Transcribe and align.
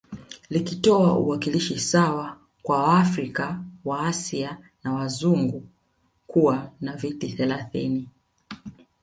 Likutoa 0.49 1.17
uwakilishi 1.17 1.79
sawa 1.79 2.37
kwa 2.61 2.83
waafrika 2.83 3.63
waasia 3.85 4.57
na 4.83 4.93
wazungu 4.93 5.67
kuwa 6.27 6.71
na 6.81 6.95
viti 6.95 7.27
thelathini 7.29 8.07